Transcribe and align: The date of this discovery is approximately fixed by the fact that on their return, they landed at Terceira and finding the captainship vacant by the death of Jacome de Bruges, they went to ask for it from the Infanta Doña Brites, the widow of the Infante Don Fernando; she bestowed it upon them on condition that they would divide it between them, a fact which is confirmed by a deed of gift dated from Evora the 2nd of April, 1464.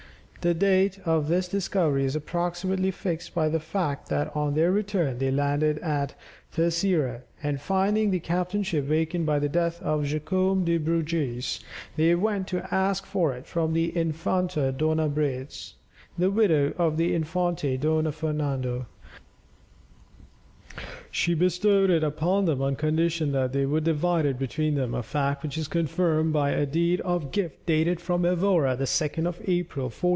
The 0.41 0.55
date 0.55 0.97
of 1.05 1.27
this 1.27 1.47
discovery 1.47 2.03
is 2.03 2.15
approximately 2.15 2.89
fixed 2.89 3.35
by 3.35 3.47
the 3.47 3.59
fact 3.59 4.09
that 4.09 4.35
on 4.35 4.55
their 4.55 4.71
return, 4.71 5.19
they 5.19 5.29
landed 5.29 5.77
at 5.77 6.15
Terceira 6.51 7.21
and 7.43 7.61
finding 7.61 8.09
the 8.09 8.19
captainship 8.19 8.85
vacant 8.85 9.23
by 9.27 9.37
the 9.37 9.47
death 9.49 9.79
of 9.83 10.07
Jacome 10.07 10.65
de 10.65 10.79
Bruges, 10.79 11.59
they 11.95 12.15
went 12.15 12.47
to 12.47 12.65
ask 12.73 13.05
for 13.05 13.35
it 13.35 13.45
from 13.45 13.73
the 13.73 13.95
Infanta 13.95 14.73
Doña 14.75 15.13
Brites, 15.13 15.73
the 16.17 16.31
widow 16.31 16.73
of 16.75 16.97
the 16.97 17.13
Infante 17.13 17.77
Don 17.77 18.11
Fernando; 18.11 18.87
she 21.11 21.35
bestowed 21.35 21.91
it 21.91 22.03
upon 22.03 22.45
them 22.45 22.63
on 22.63 22.75
condition 22.75 23.31
that 23.33 23.53
they 23.53 23.67
would 23.67 23.83
divide 23.83 24.25
it 24.25 24.39
between 24.39 24.73
them, 24.73 24.95
a 24.95 25.03
fact 25.03 25.43
which 25.43 25.55
is 25.55 25.67
confirmed 25.67 26.33
by 26.33 26.49
a 26.49 26.65
deed 26.65 26.99
of 27.01 27.31
gift 27.31 27.63
dated 27.67 28.01
from 28.01 28.25
Evora 28.25 28.75
the 28.75 28.85
2nd 28.85 29.27
of 29.27 29.39
April, 29.45 29.85
1464. 29.85 30.01